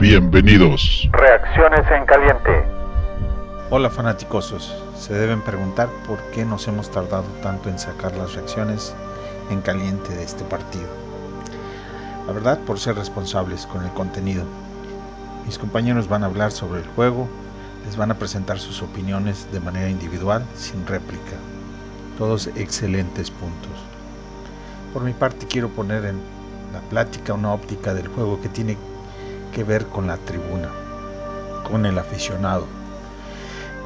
[0.00, 1.08] Bienvenidos.
[1.10, 2.64] Reacciones en caliente.
[3.68, 8.94] Hola fanáticosos, se deben preguntar por qué nos hemos tardado tanto en sacar las reacciones
[9.50, 10.86] en caliente de este partido.
[12.28, 14.44] La verdad, por ser responsables con el contenido.
[15.46, 17.28] Mis compañeros van a hablar sobre el juego,
[17.84, 21.34] les van a presentar sus opiniones de manera individual, sin réplica.
[22.18, 23.72] Todos excelentes puntos.
[24.94, 26.20] Por mi parte quiero poner en
[26.72, 28.76] la plática una óptica del juego que tiene
[29.58, 30.68] que ver con la tribuna,
[31.68, 32.64] con el aficionado.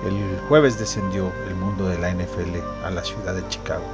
[0.06, 3.86] El jueves descendió el mundo de la NFL a la ciudad de Chicago,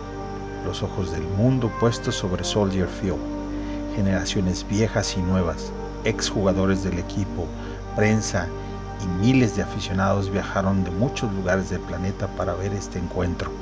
[0.66, 3.20] los ojos del mundo puestos sobre Soldier Field,
[3.94, 5.70] generaciones viejas y nuevas,
[6.02, 7.46] exjugadores del equipo,
[7.94, 8.48] prensa
[9.00, 13.52] y miles de aficionados viajaron de muchos lugares del planeta para ver este encuentro,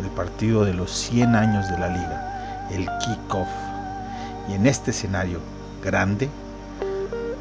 [0.00, 3.48] el partido de los 100 años de la liga, el kickoff.
[4.48, 5.40] Y en este escenario
[5.84, 6.30] grande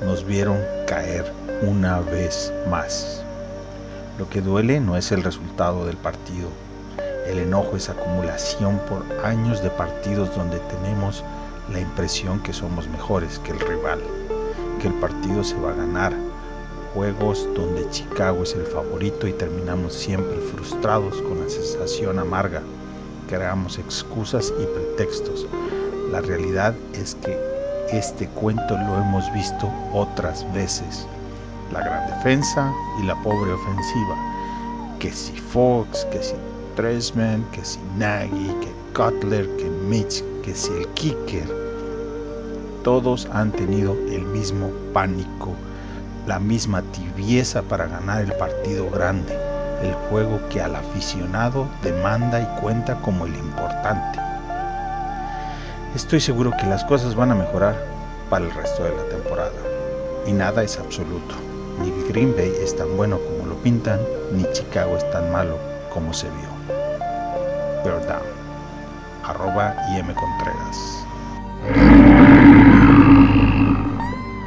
[0.02, 3.24] nos vieron caer una vez más.
[4.18, 6.50] Lo que duele no es el resultado del partido.
[7.28, 11.24] El enojo es acumulación por años de partidos donde tenemos
[11.72, 14.00] la impresión que somos mejores que el rival,
[14.82, 16.14] que el partido se va a ganar.
[16.94, 22.62] Juegos donde Chicago es el favorito y terminamos siempre frustrados con la sensación amarga.
[23.30, 25.48] Creamos excusas y pretextos.
[26.12, 27.51] La realidad es que
[27.92, 31.08] este cuento lo hemos visto otras veces.
[31.72, 34.16] La gran defensa y la pobre ofensiva.
[35.00, 36.36] Que si Fox, que si
[36.75, 41.48] Tresman, que si Nagy, que Cutler, que Mitch, que si el kicker.
[42.83, 45.53] Todos han tenido el mismo pánico,
[46.28, 49.38] la misma tibieza para ganar el partido grande,
[49.83, 54.20] el juego que al aficionado demanda y cuenta como el importante.
[55.95, 57.76] Estoy seguro que las cosas van a mejorar
[58.30, 59.52] para el resto de la temporada.
[60.26, 61.36] Y nada es absoluto.
[61.82, 63.99] Ni Green Bay es tan bueno como lo pintan,
[64.32, 65.58] ni Chicago es tan malo
[65.93, 66.76] como se vio.
[67.83, 68.21] Verdad.
[69.26, 71.05] Arroba IM Contreras.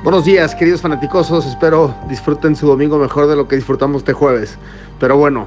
[0.03, 1.45] Buenos días, queridos fanaticosos.
[1.45, 4.57] Espero disfruten su domingo mejor de lo que disfrutamos este jueves.
[4.99, 5.47] Pero bueno,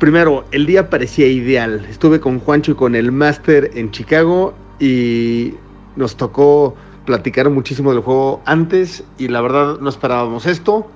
[0.00, 1.86] primero, el día parecía ideal.
[1.88, 5.54] Estuve con Juancho y con el Master en Chicago y
[5.96, 6.74] nos tocó
[7.04, 10.86] platicar muchísimo del juego antes y la verdad no esperábamos esto,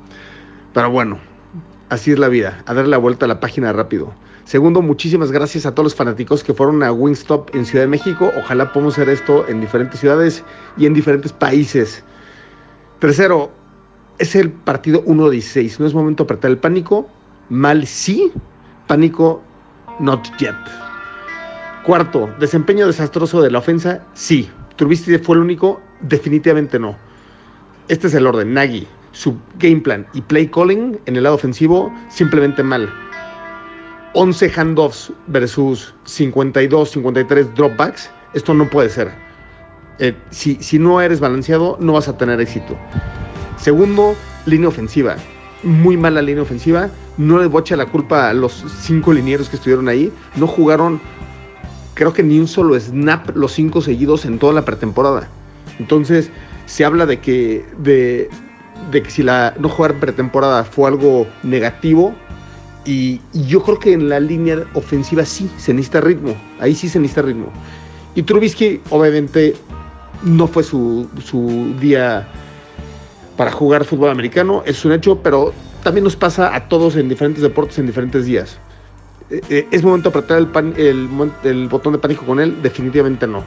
[0.75, 1.19] pero bueno,
[1.89, 4.13] así es la vida, a darle la vuelta a la página rápido.
[4.45, 8.31] Segundo, muchísimas gracias a todos los fanáticos que fueron a Wingstop en Ciudad de México.
[8.37, 10.45] Ojalá podamos hacer esto en diferentes ciudades
[10.77, 12.03] y en diferentes países.
[12.99, 13.53] Tercero,
[14.19, 15.79] es el partido 1-16.
[15.79, 17.09] No es momento de apretar el pánico.
[17.49, 18.33] Mal sí,
[18.87, 19.43] pánico
[20.01, 20.55] not yet.
[21.85, 24.49] Cuarto, desempeño desastroso de la ofensa, sí.
[24.77, 26.97] Trubisky fue el único, definitivamente no.
[27.89, 28.55] Este es el orden.
[28.55, 32.89] Nagy, su game plan y play calling en el lado ofensivo, simplemente mal.
[34.15, 38.11] 11 handoffs versus 52, 53 dropbacks.
[38.33, 39.11] Esto no puede ser.
[39.99, 42.77] Eh, si, si no eres balanceado, no vas a tener éxito.
[43.57, 44.15] Segundo,
[44.47, 45.17] línea ofensiva.
[45.65, 46.91] Muy mala línea ofensiva.
[47.19, 50.13] No le bocha la culpa a los cinco linieros que estuvieron ahí.
[50.37, 51.01] No jugaron
[52.03, 55.29] creo que ni un solo snap los cinco seguidos en toda la pretemporada.
[55.79, 56.31] Entonces,
[56.67, 58.29] se habla de que, de,
[58.91, 62.13] que si la no jugar pretemporada fue algo negativo.
[62.85, 66.35] Y, yo creo que en la línea ofensiva sí se necesita ritmo.
[66.59, 67.53] Ahí sí se necesita ritmo.
[68.17, 69.55] Y Trubisky, obviamente,
[70.25, 72.27] no fue su, su día
[73.37, 75.53] para jugar fútbol americano, es un hecho, pero
[75.85, 78.59] también nos pasa a todos en diferentes deportes en diferentes días.
[79.33, 82.61] Eh, eh, ¿Es momento de apretar el, botón de pánico con él?
[82.63, 83.43] Definitivamente no.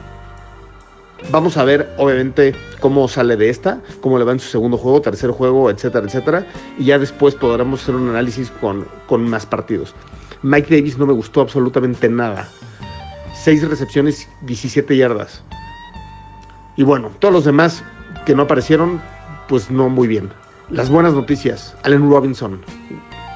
[1.30, 5.00] Vamos a ver, obviamente, cómo sale de esta, cómo le va en su segundo juego,
[5.00, 6.46] tercer juego, etcétera, etcétera.
[6.76, 9.94] Y ya después podremos hacer un análisis con, con más partidos.
[10.42, 12.48] Mike Davis no me gustó absolutamente nada.
[13.32, 15.44] Seis recepciones, 17 yardas.
[16.74, 17.84] Y bueno, todos los demás
[18.24, 19.00] que no aparecieron,
[19.48, 20.30] pues no muy bien.
[20.68, 21.76] Las buenas noticias.
[21.84, 22.60] Allen Robinson.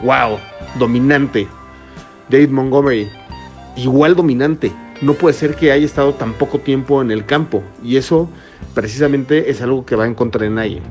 [0.02, 0.38] Wow,
[0.80, 1.46] dominante.
[2.30, 3.08] David Montgomery,
[3.76, 4.72] igual dominante.
[5.02, 7.62] No puede ser que haya estado tan poco tiempo en el campo.
[7.82, 8.28] Y eso
[8.74, 10.82] precisamente es algo que va en contra de nadie.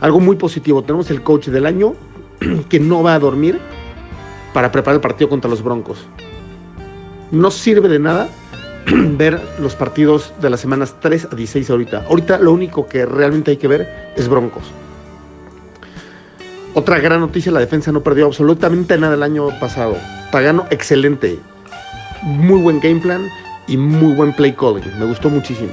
[0.00, 0.82] Algo muy positivo.
[0.82, 1.94] Tenemos el coach del año
[2.68, 3.58] que no va a dormir
[4.52, 6.06] para preparar el partido contra los Broncos.
[7.30, 8.28] No sirve de nada
[8.86, 12.04] ver los partidos de las semanas 3 a 16 ahorita.
[12.08, 14.64] Ahorita lo único que realmente hay que ver es Broncos.
[16.72, 19.96] Otra gran noticia, la defensa no perdió absolutamente nada el año pasado.
[20.30, 21.36] Pagano, excelente.
[22.22, 23.28] Muy buen game plan
[23.66, 24.96] y muy buen play calling.
[25.00, 25.72] Me gustó muchísimo.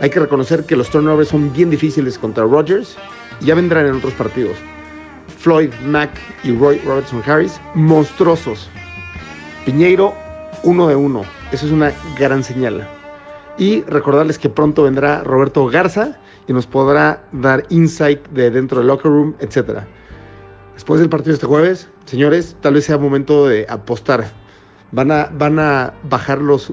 [0.00, 2.96] Hay que reconocer que los turnovers son bien difíciles contra Rodgers
[3.40, 4.56] y ya vendrán en otros partidos.
[5.38, 6.10] Floyd, Mack
[6.44, 8.70] y Roy Robertson Harris, monstruosos.
[9.66, 10.14] Piñeiro,
[10.62, 11.22] uno de uno.
[11.50, 12.86] Eso es una gran señal.
[13.58, 18.86] Y recordarles que pronto vendrá Roberto Garza y nos podrá dar insight de dentro del
[18.86, 19.80] locker room, etc.
[20.74, 24.32] Después del partido este jueves, señores, tal vez sea momento de apostar.
[24.92, 26.72] Van a, van a bajar los,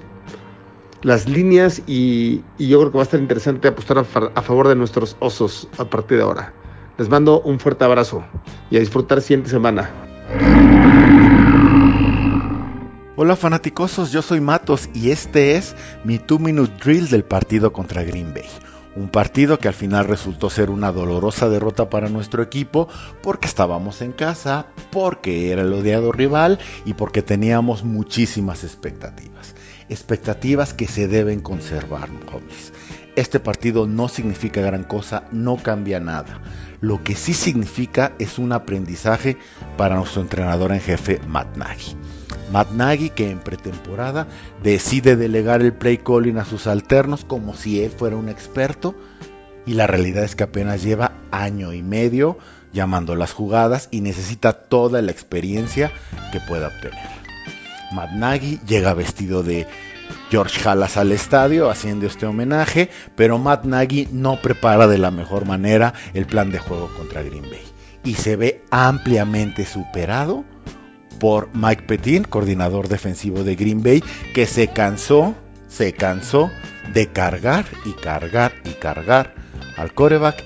[1.01, 4.67] las líneas y, y yo creo que va a estar interesante apostar a, a favor
[4.67, 6.53] de nuestros osos a partir de ahora.
[6.97, 8.23] Les mando un fuerte abrazo
[8.69, 9.89] y a disfrutar siguiente semana.
[13.15, 18.03] Hola fanaticosos, yo soy Matos y este es mi 2 Minute Drill del partido contra
[18.03, 18.49] Green Bay.
[18.95, 22.89] Un partido que al final resultó ser una dolorosa derrota para nuestro equipo
[23.23, 29.55] porque estábamos en casa, porque era el odiado rival y porque teníamos muchísimas expectativas.
[29.87, 32.73] Expectativas que se deben conservar, homies.
[33.15, 36.39] Este partido no significa gran cosa, no cambia nada.
[36.79, 39.37] Lo que sí significa es un aprendizaje
[39.77, 41.95] para nuestro entrenador en jefe, Matt Nagy.
[42.51, 44.27] Matt Nagy que en pretemporada
[44.63, 48.95] decide delegar el play calling a sus alternos como si él fuera un experto
[49.65, 52.37] y la realidad es que apenas lleva año y medio
[52.73, 55.91] llamando las jugadas y necesita toda la experiencia
[56.31, 57.09] que pueda obtener.
[57.91, 59.67] Matt Nagy llega vestido de
[60.29, 65.45] George Halas al estadio haciendo este homenaje, pero Matt Nagy no prepara de la mejor
[65.45, 67.71] manera el plan de juego contra Green Bay
[68.03, 70.43] y se ve ampliamente superado
[71.19, 74.03] por Mike Petin, coordinador defensivo de Green Bay,
[74.33, 75.35] que se cansó,
[75.67, 76.49] se cansó
[76.93, 79.35] de cargar y cargar y cargar
[79.77, 80.43] al coreback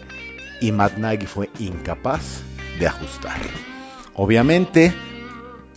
[0.59, 2.41] y Matt Nagy fue incapaz
[2.79, 3.39] de ajustar.
[4.13, 4.93] Obviamente,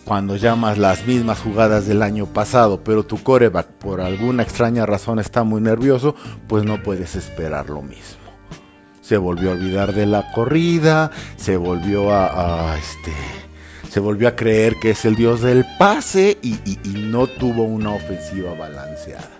[0.05, 5.19] cuando llamas las mismas jugadas del año pasado, pero tu coreback por alguna extraña razón
[5.19, 6.15] está muy nervioso,
[6.47, 8.19] pues no puedes esperar lo mismo.
[9.01, 13.13] Se volvió a olvidar de la corrida, se volvió a, a este,
[13.89, 16.53] se volvió a creer que es el dios del pase y,
[17.09, 19.38] no tuvo una ofensiva balanceada.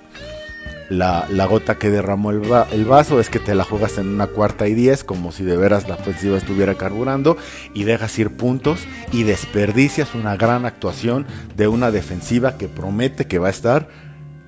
[0.89, 2.41] La, gota que derramó el,
[2.71, 5.56] el, vaso es que te la juegas en una cuarta y diez, como si de
[5.56, 7.38] veras la ofensiva estuviera carburando,
[7.75, 8.80] y dejas ir puntos
[9.12, 13.88] y desperdicias una gran actuación de una defensiva que promete que va a estar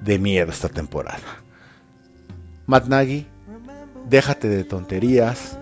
[0.04, 1.20] de miedo esta temporada.
[2.66, 3.28] Matt Nagy,
[4.10, 5.60] déjate de tonterías,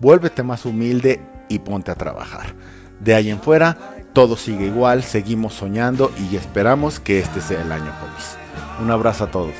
[0.00, 2.54] vuélvete más humilde y ponte a trabajar.
[3.00, 7.72] De ahí en fuera, todo sigue igual, seguimos soñando y esperamos que este sea el
[7.72, 8.38] año, homies.
[8.82, 9.54] Un abrazo a todos.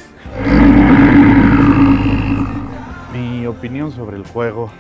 [3.12, 4.70] Mi opinión sobre el juego,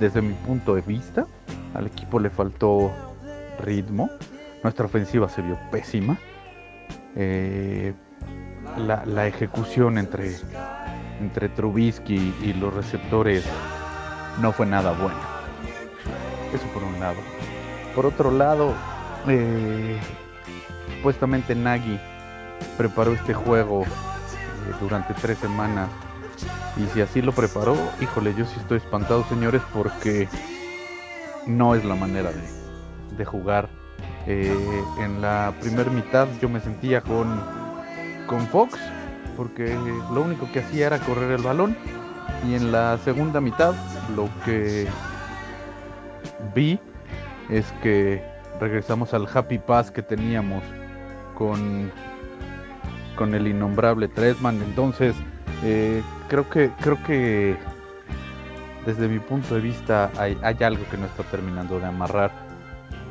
[0.00, 1.26] desde mi punto de vista,
[1.74, 2.92] al equipo le faltó
[3.60, 4.10] ritmo.
[4.62, 6.18] Nuestra ofensiva se vio pésima.
[7.16, 7.94] Eh,
[8.76, 10.36] la, la, ejecución entre,
[11.20, 13.44] entre Trubisky y los receptores
[14.40, 15.18] no fue nada buena.
[16.52, 17.18] Eso por un lado.
[17.94, 18.74] Por otro lado,
[19.26, 19.98] eh,
[20.96, 21.98] supuestamente Nagy
[22.76, 25.88] preparó este juego eh, durante tres semanas.
[26.76, 30.28] Y si así lo preparó, híjole, yo sí estoy espantado, señores, porque
[31.46, 33.68] no es la manera de, de jugar.
[34.26, 37.42] Eh, en la primera mitad yo me sentía con,
[38.26, 38.78] con Fox,
[39.36, 39.74] porque
[40.12, 41.76] lo único que hacía era correr el balón.
[42.46, 43.74] Y en la segunda mitad
[44.14, 44.86] lo que
[46.54, 46.78] vi
[47.48, 48.22] es que
[48.60, 50.62] regresamos al happy pass que teníamos
[51.34, 51.90] con
[53.16, 54.62] con el innombrable Tresman.
[54.62, 55.14] Entonces
[55.64, 57.56] eh, creo que creo que
[58.86, 62.30] desde mi punto de vista hay, algo que no está terminando de amarrar.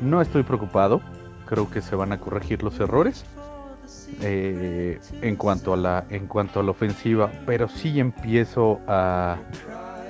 [0.00, 1.00] No estoy preocupado
[1.46, 3.24] creo que se van a corregir los errores
[4.20, 9.38] eh, en cuanto a la en cuanto a la ofensiva pero sí empiezo a,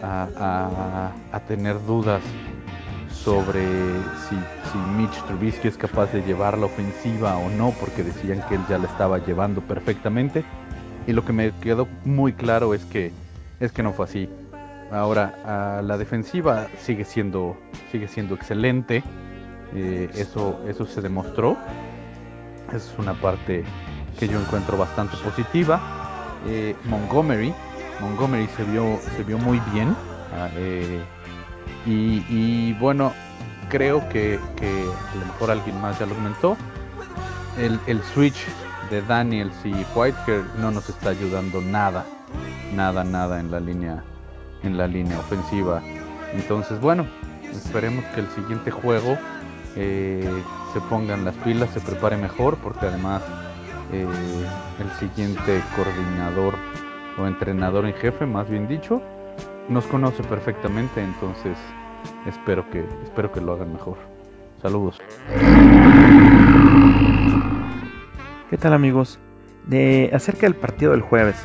[0.03, 2.23] a, a tener dudas
[3.29, 3.63] sobre
[4.27, 4.37] si,
[4.73, 8.63] si, Mitch Trubisky es capaz de llevar la ofensiva o no, porque decían que él
[8.71, 10.45] ya la estaba llevando perfectamente.
[11.07, 13.13] Y lo que me quedó muy claro es que,
[13.61, 14.31] es que no fue así.
[14.91, 17.55] Ahora, la defensiva sigue siendo,
[17.93, 19.03] sigue siendo excelente.
[19.75, 21.59] Eh, eso, eso se demostró.
[22.73, 23.63] Es una parte
[24.19, 25.81] que yo encuentro bastante positiva.
[26.47, 27.53] Eh, Montgomery,
[28.01, 29.95] Montgomery se vio, se vio muy bien.
[30.57, 31.03] Eh,
[31.87, 33.13] y, bueno,
[33.69, 36.57] creo que, que, a lo mejor alguien más ya lo comentó.
[37.57, 38.47] El, el, switch
[38.91, 42.05] de Daniels y Whitehair no nos está ayudando nada,
[42.75, 44.05] nada, nada en la línea,
[44.63, 45.83] en la línea ofensiva.
[46.35, 47.07] Entonces, bueno,
[47.51, 49.19] esperemos que el siguiente juego
[49.77, 53.23] eh, se pongan las pilas, se prepare mejor, porque además
[53.93, 54.07] eh,
[54.81, 56.55] el siguiente coordinador
[57.19, 59.03] o entrenador en jefe, más bien dicho,
[59.69, 61.57] nos conoce perfectamente, entonces
[62.27, 63.97] espero que, espero que lo hagan mejor.
[64.63, 65.01] Saludos.
[68.51, 69.19] ¿Qué tal amigos?
[69.67, 71.37] De, acerca del partido del jueves,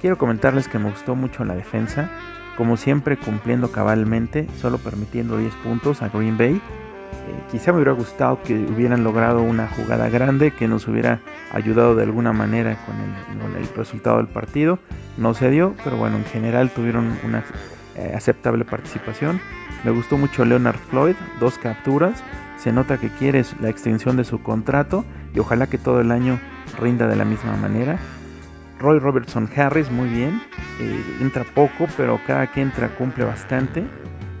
[0.00, 2.10] quiero comentarles que me gustó mucho la defensa,
[2.56, 6.60] como siempre cumpliendo cabalmente, solo permitiendo 10 puntos a Green Bay.
[7.28, 11.20] Eh, quizá me hubiera gustado que hubieran logrado una jugada grande que nos hubiera
[11.52, 14.78] ayudado de alguna manera con el, el resultado del partido.
[15.16, 17.44] No se dio, pero bueno, en general tuvieron una
[17.96, 19.40] eh, aceptable participación.
[19.84, 22.22] Me gustó mucho Leonard Floyd, dos capturas.
[22.56, 26.38] Se nota que quiere la extensión de su contrato y ojalá que todo el año
[26.80, 27.98] rinda de la misma manera.
[28.78, 30.40] Roy Robertson Harris, muy bien.
[30.80, 33.84] Eh, entra poco, pero cada que entra cumple bastante.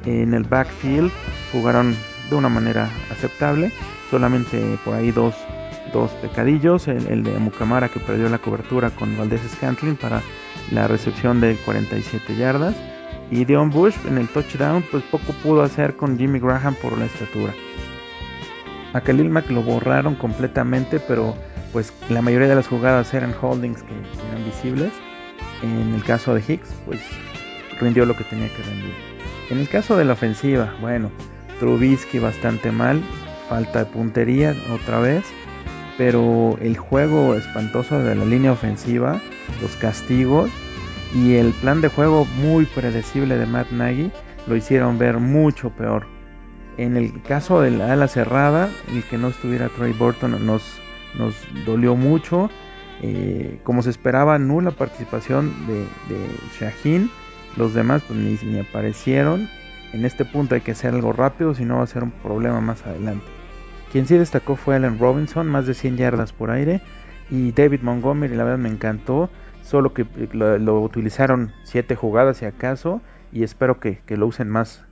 [0.04, 1.10] En el backfield
[1.52, 1.96] jugaron
[2.28, 3.72] de una manera aceptable.
[4.10, 5.34] Solamente por ahí dos,
[5.92, 6.88] dos pecadillos.
[6.88, 10.22] El, de Mukamara que perdió la cobertura con Valdez Scantling para
[10.70, 12.74] la recepción de 47 yardas.
[13.30, 17.04] Y Dion Bush en el touchdown, pues poco pudo hacer con Jimmy Graham por la
[17.04, 17.52] estatura.
[18.94, 21.36] A Khalil Mack lo borraron completamente, pero
[21.72, 23.92] pues la mayoría de las jugadas eran holdings que,
[24.30, 24.92] eran visibles.
[25.62, 27.00] En el caso de Hicks, pues
[27.80, 28.94] rindió lo que tenía que rendir.
[29.50, 31.10] En el caso de la ofensiva, bueno,
[31.58, 33.02] Trubisky bastante mal,
[33.48, 35.24] falta de puntería otra vez,
[35.96, 39.20] pero el juego espantoso de la línea ofensiva,
[39.60, 40.50] los castigos
[41.14, 44.10] y el plan de juego muy predecible de Matt Nagy
[44.46, 46.06] lo hicieron ver mucho peor.
[46.76, 50.80] En el caso de la ala cerrada, el que no estuviera Trey Burton nos
[51.14, 51.34] nos
[51.66, 52.50] dolió mucho.
[53.02, 55.80] Eh, como se esperaba, nula participación de,
[56.14, 56.26] de
[56.58, 57.10] Shaheen.
[57.56, 59.48] Los demás pues, ni, ni, aparecieron.
[59.92, 62.60] En este punto hay que hacer algo rápido, si no va a ser un problema
[62.60, 63.24] más adelante.
[63.90, 66.82] Quien sí destacó fue Allen Robinson, más de 100 yardas por aire.
[67.30, 69.30] Y David Montgomery, la verdad me encantó.
[69.62, 73.00] Solo que lo, utilizaron 7 jugadas si acaso.
[73.32, 74.84] Y espero que, que lo usen más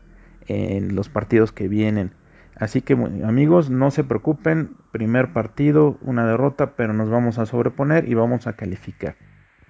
[0.47, 2.13] en los partidos que vienen.
[2.59, 8.09] Así que amigos, no se preocupen, primer partido, una derrota, pero nos vamos a sobreponer
[8.09, 9.17] y vamos a calificar.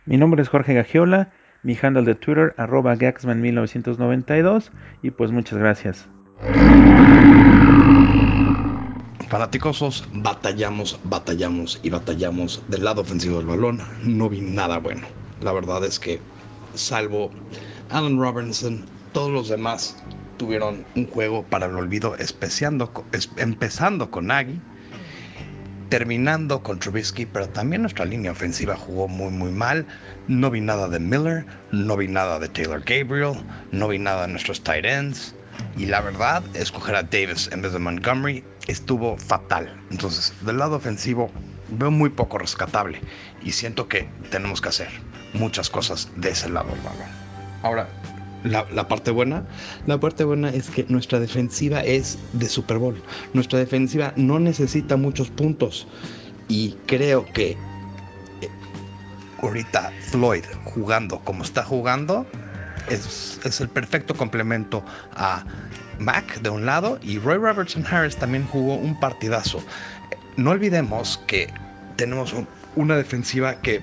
[0.05, 1.33] Mi nombre es Jorge Gagiola,
[1.67, 4.71] mi handle de Twitter arroba Gaxman1992
[5.03, 6.07] y pues muchas gracias.
[9.29, 13.81] Fanáticosos, batallamos, batallamos y batallamos del lado ofensivo del balón.
[14.05, 15.09] No vi nada bueno.
[15.41, 16.21] La verdad es que,
[16.75, 17.33] salvo
[17.91, 20.01] Allen Robinson, todos los demás
[20.37, 22.15] tuvieron un juego para el olvido,
[23.39, 24.61] empezando con Nagy,
[25.89, 29.87] terminando con Trubisky, pero también nuestra línea ofensiva jugó muy muy mal.
[30.29, 33.35] No vi nada de Miller, no vi nada de Taylor Gabriel,
[33.73, 35.35] no vi nada de nuestros tight ends.
[35.77, 39.75] Y la verdad, escoger a Davis en vez de Montgomery estuvo fatal.
[39.91, 41.31] Entonces, del lado ofensivo,
[41.69, 43.01] veo muy poco rescatable.
[43.43, 44.89] Y siento que tenemos que hacer
[45.33, 47.09] muchas cosas de ese lado del balón.
[47.63, 47.89] Ahora,
[48.47, 49.45] la, parte buena,
[49.87, 53.03] la parte buena es que nuestra defensiva es de Super Bowl.
[53.33, 55.87] Nuestra defensiva no necesita muchos puntos
[56.49, 58.51] y creo que eh,
[59.43, 62.27] ahorita Floyd jugando como está jugando
[62.89, 64.85] es, es, el perfecto complemento
[65.15, 65.45] a
[65.99, 69.63] Mac de un lado y Roy Robertson Harris también jugó un partidazo.
[70.37, 71.53] No olvidemos que
[71.97, 72.35] tenemos
[72.77, 73.81] una defensiva que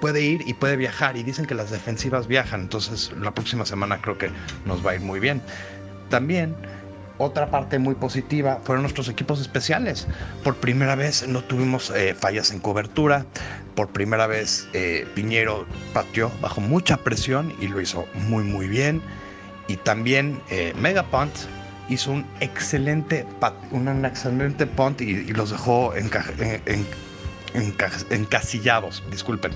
[0.00, 4.00] puede ir y puede viajar y dicen que las defensivas viajan, entonces la próxima semana
[4.00, 4.30] creo que
[4.64, 5.42] nos va a ir muy bien.
[6.08, 6.56] También
[7.18, 10.08] otra parte muy positiva fueron nuestros equipos especiales.
[10.42, 13.26] Por primera vez no tuvimos eh, fallas en cobertura.
[13.74, 19.02] Por primera vez eh, Piñero pateó bajo mucha presión y lo hizo muy muy bien.
[19.68, 21.32] Y también eh, Megapunt
[21.90, 23.26] hizo un excelente,
[23.70, 26.10] un excelente punt y, los dejó en,
[26.64, 26.86] en
[27.54, 29.52] encasillados, disculpen.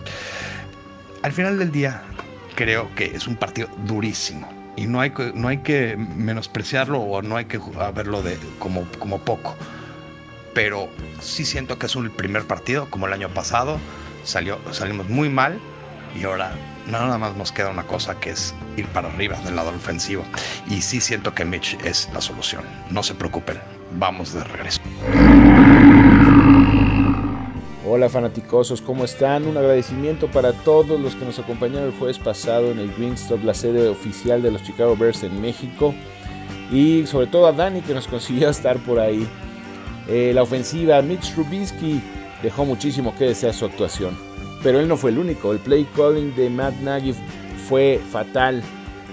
[1.22, 2.02] Al final del día,
[2.54, 7.36] creo que es un partido durísimo y no hay no hay que menospreciarlo o no
[7.36, 7.60] hay que
[7.94, 9.56] verlo de, como, como poco.
[10.52, 10.88] Pero
[11.20, 13.78] sí siento que es un primer partido, como el año pasado,
[14.22, 15.58] salió, salimos muy mal
[16.14, 16.52] y ahora
[16.86, 20.24] nada más nos queda una cosa que es ir para arriba del lado ofensivo.
[20.68, 22.64] Y sí siento que Mitch es la solución.
[22.90, 23.58] No se preocupen,
[23.92, 24.80] vamos de regreso.
[27.86, 29.46] Hola fanaticosos, ¿cómo están?
[29.46, 33.44] Un agradecimiento para todos los que nos acompañaron el jueves pasado en el Green Stop,
[33.44, 35.94] la sede oficial de los Chicago Bears en México.
[36.72, 39.28] Y sobre todo a Dani que nos consiguió estar por ahí.
[40.08, 42.00] Eh, la ofensiva, Mitch Trubisky
[42.42, 44.16] dejó muchísimo que desear su actuación.
[44.62, 47.14] Pero él no fue el único, el play calling de Matt Nagy
[47.68, 48.62] fue fatal.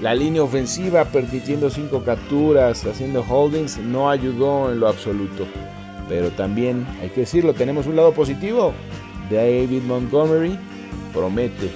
[0.02, 5.46] La línea ofensiva permitiendo cinco capturas, haciendo holdings, no ayudó en lo absoluto.
[6.08, 8.74] Pero también, hay que decirlo, tenemos un lado positivo.
[9.30, 10.58] David Montgomery
[11.14, 11.70] promete,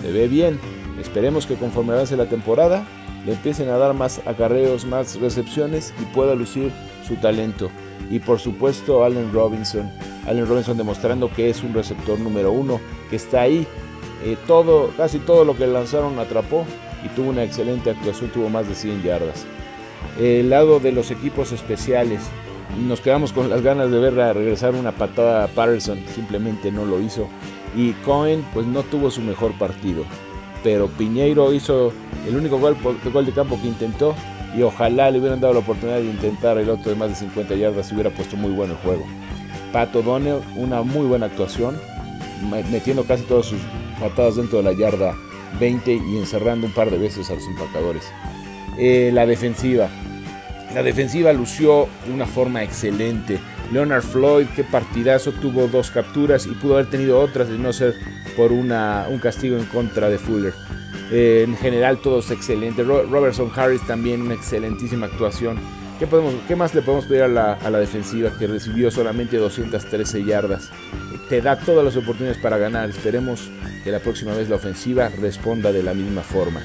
[0.00, 0.58] se ve bien,
[1.00, 2.86] Esperemos que conforme avance la temporada
[3.26, 6.70] le empiecen a dar más acarreos, más recepciones y pueda lucir
[7.06, 7.70] su talento.
[8.10, 9.90] Y por supuesto Allen Robinson.
[10.26, 13.66] Allen Robinson demostrando que es un receptor número uno, que está ahí.
[14.24, 16.64] Eh, todo, casi todo lo que lanzaron atrapó
[17.04, 19.46] y tuvo una excelente actuación, tuvo más de 100 yardas.
[20.18, 22.20] El lado de los equipos especiales,
[22.76, 27.00] nos quedamos con las ganas de verla regresar una patada a Patterson, simplemente no lo
[27.00, 27.28] hizo.
[27.76, 30.04] Y Cohen pues no tuvo su mejor partido,
[30.62, 31.92] pero Piñeiro hizo
[32.26, 32.76] el único gol,
[33.26, 34.14] de campo que intentó
[34.56, 37.54] y ojalá le hubieran dado la oportunidad de intentar el otro de más de 50
[37.56, 39.04] yardas y hubiera puesto muy bueno el juego.
[39.72, 41.76] Pato Donnell, una muy buena actuación,
[42.70, 43.60] metiendo casi todas sus
[44.00, 45.16] patadas dentro de la yarda
[45.58, 48.04] 20 y encerrando un par de veces a los empacadores.
[48.78, 49.88] Eh, la defensiva.
[50.74, 53.38] La defensiva lució de una forma excelente.
[53.72, 57.94] Leonard Floyd, qué partidazo, tuvo dos capturas y pudo haber tenido otras de no ser
[58.36, 60.52] por una, un castigo en contra de Fuller.
[61.12, 62.84] Eh, en general todos excelentes.
[62.84, 65.60] Robertson Harris también una excelentísima actuación.
[66.00, 69.36] ¿Qué, podemos, ¿Qué, más le podemos pedir a la, a la, defensiva que recibió solamente
[69.36, 70.70] 213 yardas?
[71.28, 72.90] Te da todas las oportunidades para ganar.
[72.90, 73.48] Esperemos
[73.84, 76.62] que la próxima vez la ofensiva responda de la misma forma.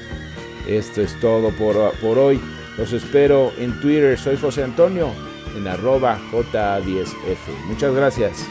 [0.66, 2.40] Esto es todo por, por hoy.
[2.78, 4.18] Los espero en Twitter.
[4.18, 5.12] Soy José Antonio
[5.56, 7.66] en arroba J10F.
[7.66, 8.48] Muchas gracias.